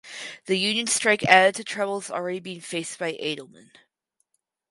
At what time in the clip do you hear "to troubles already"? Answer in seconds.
1.57-2.39